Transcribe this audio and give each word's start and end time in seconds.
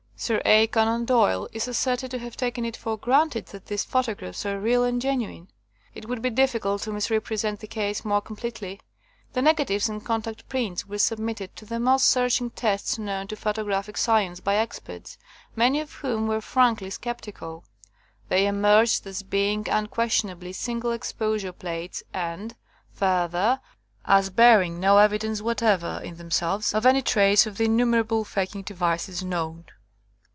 Sir 0.23 0.39
A. 0.45 0.67
Conan 0.67 1.05
Doyle 1.05 1.49
is 1.51 1.67
asserted 1.67 2.11
to 2.11 2.19
have 2.19 2.37
taken 2.37 2.63
it 2.63 2.77
'for 2.77 2.95
granted 2.95 3.47
that 3.47 3.65
these 3.65 3.83
photographs 3.83 4.45
are 4.45 4.59
real 4.59 4.83
and 4.83 5.01
genuine.' 5.01 5.47
It 5.95 6.07
would 6.07 6.21
be 6.21 6.29
difficult 6.29 6.83
to 6.83 6.91
misrepresent 6.91 7.59
the 7.59 7.65
case 7.65 8.05
more 8.05 8.21
completely. 8.21 8.79
The 9.33 9.41
negatives 9.41 9.89
and 9.89 10.05
contact 10.05 10.47
prints 10.47 10.85
were 10.85 10.99
sub 10.99 11.17
mitted 11.17 11.55
to 11.55 11.65
the 11.65 11.79
most 11.79 12.05
searching 12.07 12.51
tests 12.51 12.99
known 12.99 13.29
to 13.29 13.35
photographic 13.35 13.97
science 13.97 14.39
by 14.39 14.57
experts, 14.57 15.17
many 15.55 15.79
of 15.79 15.91
whom 15.91 16.27
were 16.27 16.39
frankly 16.39 16.91
sceptical. 16.91 17.63
They 18.29 18.45
emerged 18.45 19.07
as 19.07 19.23
being 19.23 19.67
unquestionably 19.69 20.53
single 20.53 20.91
exposure 20.91 21.51
plates 21.51 22.03
and, 22.13 22.55
further, 22.93 23.59
as 24.05 24.29
bearing 24.29 24.79
no 24.79 24.99
evidence 24.99 25.41
whatever 25.41 25.99
in 26.03 26.17
themselves 26.17 26.75
of 26.75 26.85
any 26.85 27.01
trace 27.01 27.47
of 27.47 27.57
the 27.57 27.65
innumerable 27.65 28.23
faking 28.23 28.61
devices 28.61 29.23
known. 29.23 29.65